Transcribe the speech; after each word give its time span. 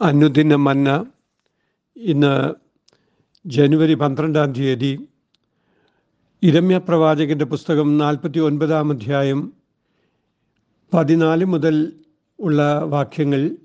അനുദിന 0.00 0.54
മന്ന 0.54 1.06
ഇന്ന് 1.96 2.54
ജനുവരി 3.46 3.94
പന്ത്രണ്ടാം 3.94 4.52
തീയതി 4.52 5.06
ഇരമ്യ 6.42 6.78
പ്രവാചകന്റെ 6.78 7.44
പുസ്തകം 7.44 7.98
നാൽപ്പത്തി 7.98 8.38
ഒൻപതാം 8.38 8.92
അധ്യായം 8.92 9.52
പതിനാല് 10.94 11.44
മുതൽ 11.44 11.92
ഉള്ള 12.40 12.84
വാക്യങ്ങൾ 12.84 13.56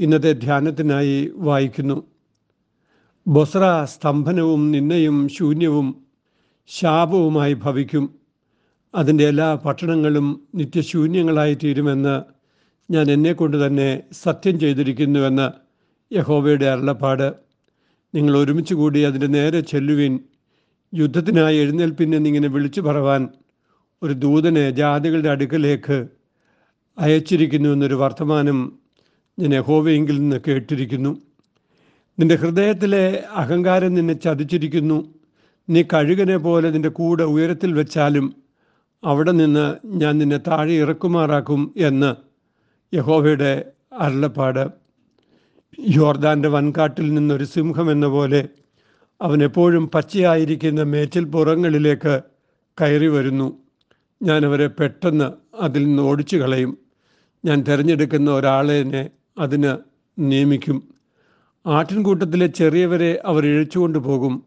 ഇന്നത്തെ 0.00 0.32
ധ്യാനത്തിനായി 0.32 1.32
വായിക്കുന്നു. 1.34 2.02
ബൊസ്ര 3.26 3.84
സ്തംഭനവും 3.84 4.70
നിന്നയും 4.70 5.28
ശൂന്യവും 5.28 6.04
ശാപവുമായി 6.68 7.54
ഭവിക്കും. 7.54 8.14
അതിന്റെ 8.94 9.28
എല്ലാ 9.28 9.54
പട്ടണങ്ങളും 9.54 10.48
നിത്യശൂന്യങ്ങളായി 10.54 11.54
തീരുമെന്ന് 11.54 12.39
ഞാൻ 12.90 13.10
എന്നെക്കൊണ്ട് 13.10 13.66
തന്നെ 13.66 14.02
സത്യം 14.12 14.60
ചെയ്തിരിക്കുന്നുവെന്ന് 14.60 15.50
യഹോവയുടെ 16.14 16.66
അരുളപ്പാട്. 16.66 17.32
നിങ്ങൾ 18.14 18.38
ഒരുമിച്ച് 18.38 18.74
കൂടി 18.74 19.00
അതിന്റെ 19.00 19.26
നേരെ 19.26 19.60
ചെല്ലുവിൻ. 19.60 20.20
യുദ്ധത്തിനായി 20.94 21.58
എഴുന്നേൽപ്പിൻ 21.58 22.10
നിങ്ങനെ 22.10 22.48
വിളിച്ചു 22.48 22.80
പറവാൻ 22.80 23.28
ഒരു 24.02 24.12
ദൂതനെ 24.12 24.70
ജാതികളുടെ 24.70 25.28
അടുക്കലേക്ക് 25.28 26.06
അയച്ചിരിക്കുന്നു 26.98 27.68
എന്നൊരു 27.68 27.94
വർത്തമാനം 27.94 28.78
ഞാൻ 29.38 29.54
യഹോവയെങ്കിൽ 29.54 30.18
നിന്ന് 30.18 30.40
കേട്ടിരിക്കുന്നു. 30.48 31.22
നിന്റെ 32.18 32.34
ഹൃദയത്തിലെ 32.34 33.24
അഹങ്കാരം 33.34 33.94
നിന്നെ 33.94 34.14
ചതിച്ചിരിക്കുന്നു. 34.14 35.14
നീ 35.70 35.82
കഴുകനെ 35.82 36.36
പോലെ 36.36 36.70
നിന്റെ 36.70 36.88
കൂടെ 36.88 37.24
ഉയരത്തിൽ 37.24 37.72
വെച്ചാലും 37.72 38.34
അവിടെ 39.04 39.30
നിന്ന് 39.30 39.76
ഞാൻ 39.84 40.18
നിന്നെ 40.18 40.36
താഴെ 40.36 40.72
ഇറക്കുമാറാക്കും 40.72 41.74
എന്ന് 41.76 42.29
യഹോവയുടെ 42.94 43.64
അരുളപ്പാട്. 43.98 44.68
ജോർദാന്റെ 45.88 46.48
വൻകാട്ടിൽ 46.48 47.14
നിന്നൊരു 47.14 47.44
സിംഹം 47.44 47.92
എന്ന 47.92 48.06
പോലെ 48.06 48.48
അവൻ 49.22 49.44
എപ്പോഴും 49.44 49.88
പച്ചയായിരിക്കുന്ന 49.88 50.82
മേച്ചിൽ 50.82 51.24
പുറങ്ങളിലേക്ക് 51.24 52.20
കയറി 52.80 53.06
വരുന്നു. 53.06 53.58
ഞാനവരെ 54.22 54.66
പെട്ടെന്ന് 54.66 55.32
അതിൽ 55.60 55.84
നിന്ന് 55.84 56.02
ഓടിച്ചു 56.02 56.36
കളയും 56.36 56.78
ഞാൻ 57.44 57.62
തിരഞ്ഞെടുക്കുന്ന 57.62 58.30
ഒരാളെ 58.30 59.10
അതിന് 59.38 59.76
നിയമിക്കും. 60.18 60.88
ആട്ടിൻകൂട്ടത്തിലെ 61.66 62.46
ചെറിയവരെ 62.46 63.22
അവർ 63.24 63.46
ഇഴച്ചുകൊണ്ട് 63.46 63.98
പോകും. 63.98 64.44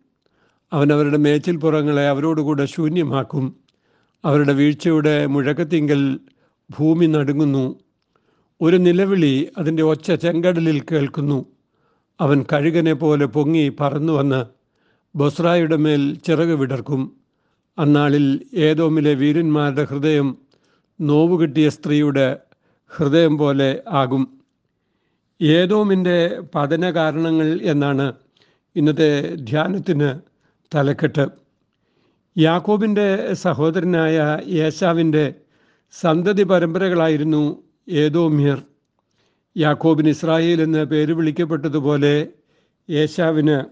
അവനവരുടെ 0.73 1.17
മേച്ചിൽ 1.17 1.57
പുറങ്ങളെ 1.57 2.09
അവരോടുകൂടെ 2.09 2.66
ശൂന്യമാക്കും. 2.66 3.55
അവരുടെ 4.25 4.53
വീഴ്ചയുടെ 4.53 5.25
മുഴക്കത്തിങ്കൽ 5.25 6.19
ഭൂമി 6.80 7.05
നടുങ്ങുന്നു. 7.05 7.80
ഒരു 8.62 8.78
നിലവിളി 8.78 9.50
അതിന്റെ 9.58 9.84
ഒച്ച 9.84 10.12
ചെങ്കടലിൽ 10.12 10.82
കേൾക്കുന്നു. 10.92 11.46
അവൻ 12.22 12.46
കഴുകനെ 12.54 12.94
പോലെ 12.94 13.26
പൊങ്ങി 13.26 13.70
പറന്നു 13.80 14.14
വന്ന് 14.14 14.46
ബൊസ്രായുടെ 15.16 15.76
മേൽ 15.76 16.16
ചിറക് 16.16 16.54
വിടർക്കും. 16.54 17.16
അന്നാളിൽ 17.78 18.42
ഏതോമിലെ 18.54 19.14
വീരന്മാരുടെ 19.14 19.84
ഹൃദയം 19.84 20.38
നോവുകിട്ടിയ 21.02 21.70
സ്ത്രീയുടെ 21.70 22.40
ഹൃദയം 22.88 23.38
പോലെ 23.38 23.84
ആകും. 23.90 24.24
ഏതോമിന്റെ 25.42 26.42
പതന 26.56 26.92
കാരണങ്ങൾ 26.92 27.62
എന്നാണ് 27.62 28.14
ഇന്നത്തെ 28.76 29.36
ധ്യാനത്തിന് 29.36 30.20
തലക്കെട്ട്. 30.76 31.26
യാക്കോബിന്റെ 32.38 33.34
സഹോദരനായ 33.34 34.40
യേശാവിന്റെ 34.48 35.34
സന്തതി 35.92 36.44
പരമ്പരകളായിരുന്നു 36.44 37.64
ഏതോമ്യർ 37.88 38.64
യാക്കോബിന് 39.58 40.09
ഇസ്രായേൽ 40.09 40.62
എന്ന് 40.62 40.84
പേര് 40.86 41.14
വിളിക്കപ്പെട്ടതുപോലെ 41.14 42.28
യേശാവിന് 42.90 43.64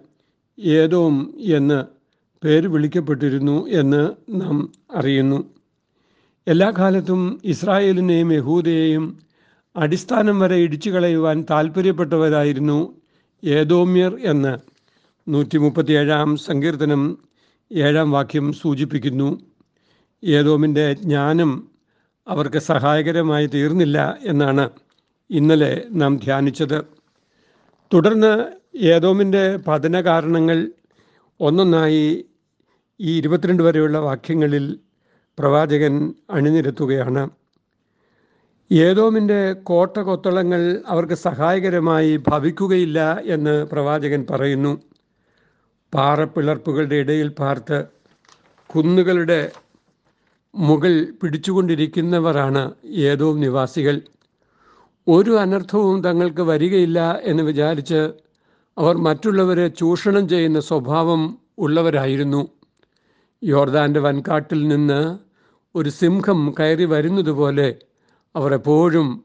ഏതോം 0.61 1.33
എന്ന് 1.39 1.83
പേര് 2.43 2.67
വിളിക്കപ്പെട്ടിരുന്നു 2.67 3.67
എന്ന് 3.67 4.09
നാം 4.29 4.73
അറിയുന്നു. 4.95 5.53
എല്ലാ 6.47 6.71
കാലത്തും 6.79 7.41
ഇസ്രായേലിനെയും 7.45 8.33
യഹൂദയെയും 8.33 9.19
അടിസ്ഥാനം 9.75 10.39
വരെ 10.39 10.55
ഇടിച്ചു 10.55 10.89
കളയുവാൻ 10.89 11.45
താല്പര്യപ്പെട്ടവരായിരുന്നു 11.51 12.99
ഏതോമ്യർ 13.45 14.19
എന്ന് 14.23 14.57
നൂറ്റി 15.29 15.57
മുപ്പത്തിയേഴാം 15.57 16.35
സങ്കീർത്തനം 16.35 17.17
ഏഴാം 17.71 18.11
വാക്യം 18.11 18.53
സൂചിപ്പിക്കുന്നു. 18.53 19.39
ഏതോമിന്റെ 20.25 20.93
ജ്ഞാനം 20.93 21.70
അവർക്ക് 22.27 22.57
സഹായകരമായി 22.57 23.45
തീർന്നില്ല 23.45 24.17
എന്നാണ് 24.25 24.69
ഇന്നലെ 25.29 25.83
നാം 25.91 26.17
ധ്യാനിച്ചത്. 26.17 26.79
തുടർന്ന് 27.93 28.33
ഏതോമിന്റെ 28.77 29.57
പതന 29.67 30.01
കാരണങ്ങൾ 30.01 30.71
ഒന്നൊന്നായി 31.39 32.25
ഈ 32.99 33.17
ഇരുപത്തിരണ്ട് 33.17 33.63
വരെയുള്ള 33.63 33.97
വാക്യങ്ങളിൽ 33.97 34.79
പ്രവാചകൻ 35.37 36.13
അണിനിരത്തുകയാണ്. 36.31 37.29
ഏതോമിന്റെ 38.71 39.53
കോട്ട 39.53 39.99
കൊത്തളങ്ങൾ 39.99 40.83
അവർക്ക് 40.87 41.13
സഹായകരമായി 41.13 42.17
ഭവിക്കുകയില്ല 42.17 43.21
എന്ന് 43.25 43.65
പ്രവാചകൻ 43.65 44.25
പറയുന്നു. 44.29 44.81
പാറപ്പിളർപ്പുകളുടെ 45.93 46.95
ഇടയിൽ 46.95 47.27
പാർത്ത് 47.27 47.85
കുന്നുകളുടെ 48.69 49.51
മുകൾ 50.55 51.07
പിടിച്ചുകൊണ്ടിരിക്കുന്നവരാണ് 51.23 52.71
ഏതോ 52.85 53.33
നിവാസികൾ. 53.33 54.01
ഒരു 55.07 55.31
അനർത്ഥവും 55.31 56.03
തങ്ങൾക്ക് 56.03 56.41
വരികയില്ല 56.41 57.19
എന്ന് 57.23 57.43
വിചാരിച്ച് 57.43 58.11
അവർ 58.77 58.97
മറ്റുള്ളവരെ 58.97 59.67
ചൂഷണം 59.67 60.29
ചെയ്യുന്ന 60.29 60.59
സ്വഭാവം 60.59 61.39
ഉള്ളവരായിരുന്നു. 61.57 62.47
യോർദാന്റെ 63.43 63.99
വൻകാട്ടിൽ 63.99 64.67
നിന്ന് 64.67 65.17
ഒരു 65.75 65.89
സിംഹം 65.89 66.55
കയറി 66.59 66.85
വരുന്നതുപോലെ 66.85 67.75
അവർ 68.35 68.53
എപ്പോഴും 68.53 69.23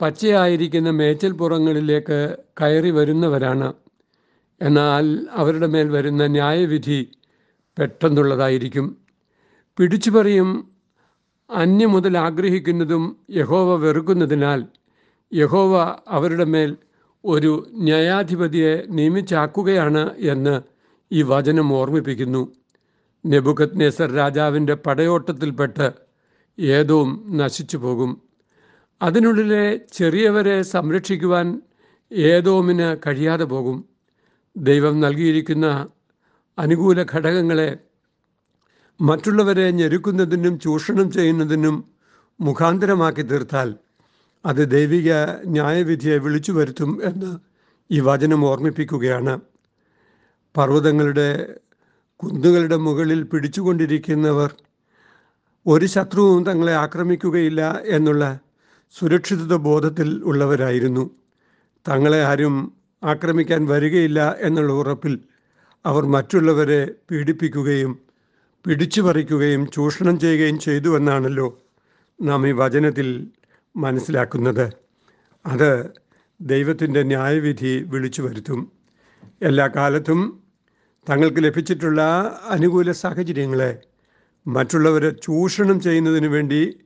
പച്ചയായിരിക്കുന്ന 0.00 0.90
മേച്ചൽപ്പുറങ്ങളിലേക്ക് 0.90 2.36
കയറി 2.60 2.90
വരുന്നവരാണ്. 2.90 3.72
എന്നാൽ 4.62 5.26
അവരുടെ 5.32 5.66
മേൽ 5.66 5.88
വരുന്ന 5.88 6.26
ന്യായവിധി 6.26 7.08
പെട്ടെന്നുള്ളതായിരിക്കും. 7.78 9.07
പിടിച്ചുപറിയും 9.78 10.70
അന്യം 11.50 11.92
മുതൽ 11.92 12.18
ആഗ്രഹിക്കുന്നതും 12.18 13.16
യഹോവ 13.30 13.76
വെറുക്കുന്നതിനാൽ. 13.76 14.66
യഹോവ 15.34 15.96
അവരുടെ 16.08 16.44
മേൽ 16.44 16.76
ഒരു 17.24 17.66
ന്യായാധിപതിയെ 17.72 18.84
നിയമിച്ചാക്കുകയാണ് 18.88 20.14
എന്ന് 20.16 20.60
ഈ 21.12 21.22
വചനം 21.22 21.72
ഓർമ്മിപ്പിക്കുന്നു. 21.72 22.52
നെബുക്കത് 23.26 23.80
നെസർ 23.80 24.12
രാജാവിന്റെ 24.12 24.74
പടയോട്ടത്തിൽപ്പെട്ട് 24.74 25.92
ഏതോം 26.60 27.24
നശിച്ചു 27.36 27.76
പോകും 27.76 28.22
അതിനുള്ളിലെ 29.02 29.80
ചെറിയവരെ 29.92 30.62
സംരക്ഷിക്കുവാൻ 30.62 31.62
ഏതോമിന് 32.12 32.96
കഴിയാതെ 33.06 33.44
പോകും. 33.44 33.84
ദൈവം 34.56 35.00
നൽകിയിരിക്കുന്ന 35.00 35.86
അനുകൂല 36.58 37.04
ഘടകങ്ങളെ 37.14 37.76
മറ്റുള്ളവരെ 39.00 39.70
ഞെരുക്കുന്നതിനും 39.70 40.60
ചൂഷണം 40.60 41.10
ചെയ്യുന്നതിനും 41.12 41.84
മുഖാന്തരമാക്കി 42.40 43.22
തീർത്താൽ 43.22 43.74
അത് 44.46 44.70
ദൈവിക 44.70 45.12
ന്യായവിധിയെ 45.46 46.18
വിളിച്ചു 46.18 46.52
വരുത്തും 46.52 47.00
എന്ന് 47.04 47.38
ഈ 47.90 48.00
വചനം 48.00 48.44
ഓർമ്മിപ്പിക്കുകയാണ്. 48.44 49.40
പർവതങ്ങളുടെ 50.56 51.56
കുന്നുകളുടെ 52.16 52.76
മുകളിൽ 52.76 53.22
പിടിച്ചുകൊണ്ടിരിക്കുന്നവർ 53.22 54.54
ഒരു 55.66 55.86
ശത്രുവും 55.86 56.44
തങ്ങളെ 56.44 56.72
ആക്രമിക്കുകയില്ല 56.72 57.80
എന്നുള്ള 57.84 58.40
സുരക്ഷിതത്വ 58.96 59.56
ബോധത്തിൽ 59.56 60.24
ഉള്ളവരായിരുന്നു. 60.24 61.10
തങ്ങളെ 61.88 62.24
ആരും 62.24 62.72
ആക്രമിക്കാൻ 63.04 63.66
വരികയില്ല 63.66 64.36
എന്നുള്ള 64.40 64.72
ഉറപ്പിൽ 64.72 65.18
അവർ 65.86 66.06
മറ്റുള്ളവരെ 66.06 66.94
പീഡിപ്പിക്കുകയും 67.10 68.07
പിടിച്ചു 68.66 69.00
പറിക്കുകയും 69.00 69.70
ചൂഷണം 69.70 70.20
ചെയ്യുകയും 70.20 70.58
ചെയ്തുവെന്നാണല്ലോ 70.58 71.58
നാം 72.22 72.48
ഈ 72.48 72.52
വചനത്തിൽ 72.52 73.26
മനസ്സിലാക്കുന്നത്. 73.76 74.70
അത് 75.46 75.90
ദൈവത്തിന്റെ 76.40 77.02
ന്യായവിധി 77.02 77.84
വിളിച്ചു 77.86 78.22
വരുത്തും. 78.22 78.72
എല്ലാ 79.42 79.66
കാലത്തും 79.66 80.42
തങ്ങൾക്ക് 81.10 81.44
ലഭിച്ചിട്ടുള്ള 81.44 82.02
അനുകൂല 82.48 82.92
സാഹചര്യങ്ങളെ 82.92 83.82
മറ്റുള്ളവരെ 84.46 85.10
ചൂഷണം 85.10 85.80
ചെയ്യുന്നതിന് 85.80 86.26
വേണ്ടി 86.26 86.76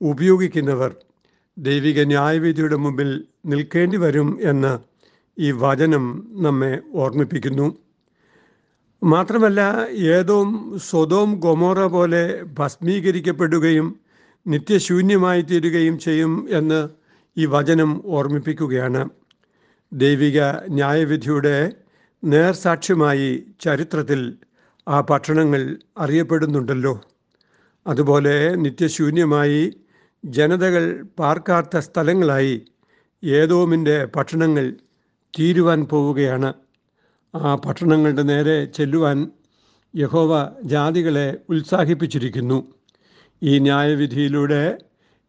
ഉപയോഗിക്കുന്നവർ 0.00 0.94
ദൈവിക 1.58 2.00
ന്യായവിധിയുടെ 2.00 2.76
മുമ്പിൽ 2.76 3.24
നിൽക്കേണ്ടി 3.46 3.96
വരും 3.96 4.38
എന്ന് 4.42 4.78
ഈ 5.40 5.52
വചനം 5.52 6.28
നമ്മെ 6.36 6.78
ഓർമ്മിപ്പിക്കുന്നു. 6.94 7.83
മാത്രമല്ല 9.04 9.86
ഏതോം 9.92 10.78
സ്വതോം 10.90 11.34
ഗൊമോറ 11.34 11.86
പോലെ 11.86 12.42
ഭസ്മീകരിക്കപ്പെടുകയും 12.58 14.00
നിത്യശൂന്യമായി 14.46 15.42
തീരുകയും 15.42 15.98
ചെയ്യും 15.98 16.48
എന്ന് 16.50 16.88
ഈ 17.38 17.46
വചനം 17.46 18.02
ഓർമ്മിപ്പിക്കുകയാണ്. 18.06 19.08
ദൈവിക 19.92 20.40
ന്യായവിധിയുടെ 20.68 21.72
നേർസാക്ഷ്യമായി 22.24 23.46
ചരിത്രത്തിൽ 23.60 24.36
ആ 24.88 25.00
പട്ടണങ്ങൾ 25.00 25.78
അറിയപ്പെടുന്നുണ്ടല്ലോ. 25.98 27.00
അതുപോലെ 27.86 28.54
നിത്യശൂന്യമായി 28.54 29.72
ജനതകൾ 30.24 31.04
പാർക്കാത്ത 31.18 31.78
സ്ഥലങ്ങളായി 31.78 32.62
ഏതോമിന്റെ 33.24 34.04
പട്ടണങ്ങൾ 34.04 34.74
തീരുവാൻ 35.38 35.84
പോവുകയാണ്. 35.84 36.63
ആ 37.34 37.54
പട്ടണങ്ങളുടെ 37.54 38.22
നേരെ 38.22 38.64
ചെല്ലുവാൻ 38.64 39.30
യഹോവ 39.96 40.32
ജാതികളെ 40.62 41.36
ഉത്സാഹിപ്പിച്ചിരിക്കുന്നു. 41.48 42.72
ഈ 43.42 43.58
ന്യായവിധിയിലൂടെ 43.58 44.78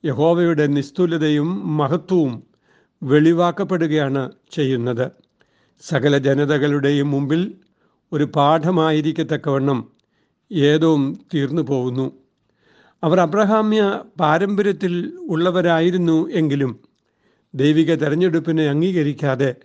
യഹോവയുടെ 0.06 0.68
നിസ്തുലതയും 0.68 1.78
മഹത്വവും 1.78 2.44
വെളിവാക്കപ്പെടുകയാണ് 3.04 4.32
ചെയ്യുന്നത്. 4.52 5.12
സകല 5.82 6.18
ജനതകളുടെയും 6.18 7.12
മുമ്പിൽ 7.12 7.42
ഒരു 8.12 8.24
പാഠമായിരിക്കത്തക്കവണ്ണം 8.24 9.92
ഏതോം 10.52 11.02
തീർന്നു 11.34 11.62
പോകുന്നു. 11.62 12.14
അവർ 13.04 13.20
അബ്രഹാമ്യ 13.20 14.04
പാരമ്പര്യത്തിൽ 14.20 14.94
ഉള്ളവരായിരുന്നു 15.30 16.30
എങ്കിലും 16.32 16.80
ദൈവിക 17.56 17.96
തെരഞ്ഞെടുപ്പിനെ 17.96 18.64
അംഗീകരിക്കാതെ 18.64 19.56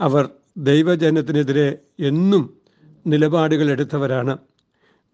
അവർ 0.00 0.30
ദൈവജനത്തിനെതിരെ 0.56 1.78
എന്നും 2.00 2.60
നിലപാടുകൾ 3.06 3.70
എടുത്തവരാണ്. 3.70 4.38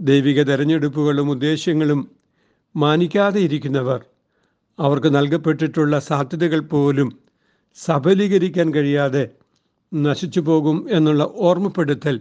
ദൈവിക 0.01 0.43
തെരഞ്ഞെടുപ്പുകളും 0.43 1.31
ഉദ്ദേശ്യങ്ങളും 1.31 2.11
മാനിക്കാതെ 2.77 3.41
ഇരിക്കുന്നവർ. 3.41 4.01
അവർക്ക് 4.79 5.15
നൽകപ്പെട്ടിട്ടുള്ള 5.15 6.01
സാധ്യതകൾ 6.01 6.61
പോലും 6.61 7.19
സഫലീകരിക്കാൻ 7.75 8.75
കഴിയാതെ 8.75 9.31
നശിച്ചു 9.95 10.41
പോകും 10.41 10.87
എന്നുള്ള 10.91 11.33
ഓർമ്മപ്പെടുത്തൽ 11.35 12.21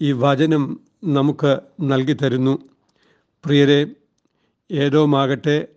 ഈ 0.00 0.12
വചനം 0.12 0.80
നമുക്ക് 1.04 1.60
നൽകി 1.80 2.12
തരുന്നു. 2.12 2.58
പ്രിയരെ 3.44 3.86
ഏതോമാകട്ടെ 4.70 5.68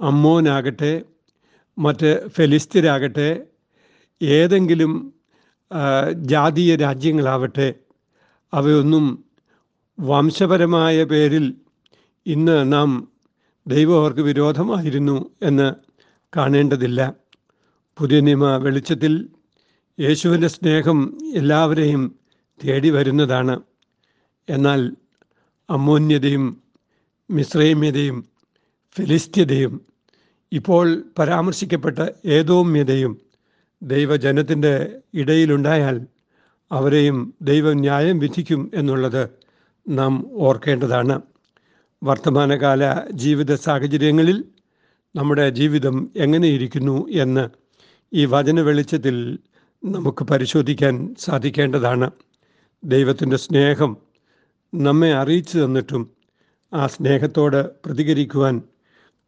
അമ്മോനാകട്ടെ 0.00 1.02
മറ്റ് 1.78 2.28
ഫെലിസ്തീരാകട്ടെ 2.28 3.46
ഏതെങ്കിലും 4.22 4.92
ജാതീയ 6.12 6.76
രാജ്യങ്ങളാവട്ടെ 6.76 7.74
അവയൊന്നും 8.54 9.24
വംശപരമായ 10.00 11.04
പേരിൽ 11.04 11.54
ഇന്ന് 12.26 12.72
നാം 12.72 13.08
ദൈവവർക്ക് 13.66 14.20
വിരോധമായിരുന്നു 14.20 15.30
എന്ന് 15.42 15.74
കാണേണ്ടതില്ല. 16.36 17.14
പുതിയ 17.98 18.20
നിയമ 18.20 18.56
വെളിച്ചത്തിൽ 18.56 19.28
യേശുവിന്റെ 20.00 20.48
സ്നേഹം 20.48 21.18
എല്ലാവരെയും 21.34 22.18
തേടി 22.64 22.90
വരുന്നതാണ്. 22.90 23.60
എന്നാൽ 24.48 24.96
അമോന്യതയും 25.70 26.62
മിശ്രൈമ്യതയും 27.30 28.28
ഫിലിസ്ത്യതയും 28.96 29.86
ഇപ്പോൾ 30.52 31.02
പരാമർശിക്കപ്പെട്ട 31.18 31.98
ഏതോമ്യതയും 32.26 33.31
ദൈവജനത്തിന്റെ 33.82 35.02
ഇടയിലുണ്ടായാൽ 35.14 35.96
അവരെയും 36.70 37.34
ദൈവം 37.42 37.76
ന്യായം 37.76 38.18
വിധിക്കും 38.18 38.70
എന്നുള്ളത് 38.74 39.30
നാം 39.88 40.26
ഓർക്കേണ്ടതാണ്. 40.34 41.22
വർത്തമാനകാല 42.02 42.82
ജീവിത 43.12 43.54
സാഹചര്യങ്ങളിൽ 43.54 44.44
നമ്മുടെ 45.14 45.50
ജീവിതം 45.50 46.10
എങ്ങനെയിരിക്കുന്നു 46.16 47.06
എന്ന് 47.10 47.48
ഈ 48.12 48.24
വചന 48.26 48.60
വെളിച്ചത്തിൽ 48.60 49.38
നമുക്ക് 49.84 50.24
പരിശോധിക്കാൻ 50.24 51.14
സാധിക്കേണ്ടതാണ്. 51.18 52.10
ദൈവത്തിന്റെ 52.84 53.36
സ്നേഹം 53.36 53.96
നമ്മെ 54.74 55.12
അറിയിച്ചു 55.14 55.58
തന്നിട്ടും 55.58 56.10
ആ 56.72 56.86
സ്നേഹത്തോട് 56.86 57.70
പ്രതികരിക്കുവാൻ 57.86 58.62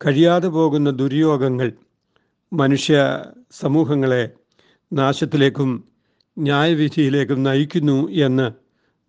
കഴിയാതെ 0.04 0.48
പോകുന്ന 0.48 0.90
ദുര്യോഗങ്ങൾ 0.90 1.72
മനുഷ്യ 2.52 2.96
സമൂഹങ്ങളെ 3.52 4.43
നാശത്തിലേക്കും 4.94 5.84
ന്യായവിധിയിലേക്കും 6.38 7.42
നയിക്കുന്നു 7.42 8.10
എന്ന് 8.10 8.50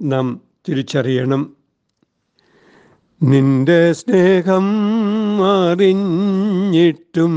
നാം 0.02 0.42
തിരിച്ചറിയണം. 0.70 1.56
നിന്റെ 3.24 3.94
സ്നേഹം 3.94 4.66
അറിഞ്ഞിട്ടും 5.46 7.34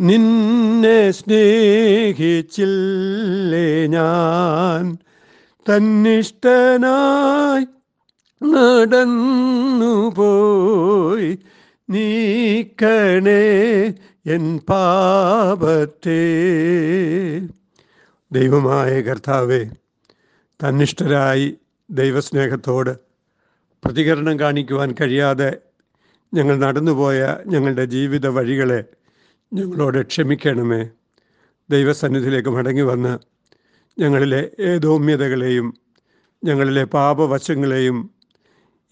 നിന്നെ 0.00 1.10
സ്നേഹിച്ചില്ലേ 1.10 3.86
ഞാൻ? 3.86 4.98
തന്നിഷ്ടനായി 5.66 7.66
നടന്നുപോയി 8.44 11.38
നീക്കണേ 11.90 13.54
എൻ 14.26 14.58
പാപത്തെ. 14.58 16.20
ദൈവമായ 18.32 19.02
കർത്താവെ 19.02 19.70
തന്നിഷ്ടരായി 20.60 21.58
ദൈവസ്നേഹത്തോട് 21.90 22.92
പ്രതികരണം 23.84 24.38
കാണിക്കുവാൻ 24.38 24.94
കഴിയാതെ 25.00 25.60
ഞങ്ങൾ 26.34 26.56
നടന്നുപോയ 26.56 27.36
ഞങ്ങളുടെ 27.46 27.84
ജീവിത 27.84 28.26
വഴികളെ 28.26 28.84
ഞങ്ങളോട് 29.52 29.98
ക്ഷമിക്കണമേ. 30.02 30.90
ദൈവസന്നിധിയിലേക്ക് 31.70 32.48
മടങ്ങി 32.48 32.82
വന്ന് 32.82 33.18
ഞങ്ങളിലെ 33.98 34.50
ഏതോമ്യതകളെയും 34.58 35.74
ഞങ്ങളിലെ 36.44 36.84
പാപവശങ്ങളെയും 36.84 37.98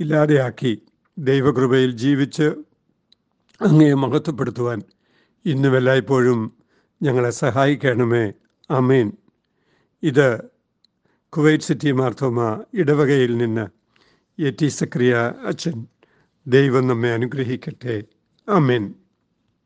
ഇല്ലാതെയാക്കി 0.01 0.83
ദൈവകൃപയിൽ 1.19 1.91
ജീവിച്ച് 1.93 2.47
അങ്ങയെ 3.61 3.95
മഹത്വപ്പെടുത്തുവാൻ 3.95 4.83
ഇന്നും 5.47 5.77
എല്ലായ്പ്പോഴും 5.77 6.53
ഞങ്ങളെ 7.03 7.31
സഹായിക്കണമേ. 7.31 8.33
അമീൻ 8.71 9.13
ഇത് 10.03 10.43
കുവൈറ്റ് 11.29 11.65
സിറ്റി 11.65 11.93
മാർത്തോമ 11.93 12.65
ഇടവകയിൽ 12.75 13.37
നിന്ന് 13.37 13.67
എ 14.43 14.51
ടി 14.51 14.67
സക്രിയ 14.67 15.33
അച്ഛൻ 15.47 15.87
ദൈവം 16.47 16.87
നമ്മെ 16.87 17.13
അനുഗ്രഹിക്കട്ടെ. 17.13 18.03
അമീൻ 18.49 18.95